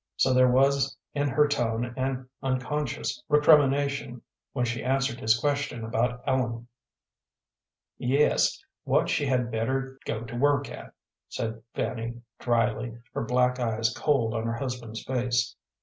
So 0.17 0.33
there 0.33 0.49
was 0.49 0.97
in 1.13 1.27
her 1.27 1.47
tone 1.47 1.93
an 1.95 2.27
unconscious 2.41 3.21
recrimination 3.29 4.23
when 4.51 4.65
she 4.65 4.83
answered 4.83 5.19
his 5.19 5.37
question 5.39 5.83
about 5.85 6.23
Ellen. 6.25 6.67
"Yes 7.99 8.63
what 8.83 9.09
she 9.09 9.27
had 9.27 9.51
better 9.51 9.99
go 10.05 10.21
to 10.23 10.35
work 10.35 10.71
at," 10.71 10.95
said 11.29 11.61
Fanny, 11.75 12.15
dryly, 12.39 12.97
her 13.13 13.21
black 13.23 13.59
eyes 13.59 13.93
cold 13.95 14.33
on 14.33 14.47
her 14.47 14.55
husband's 14.55 15.03
face. 15.03 15.55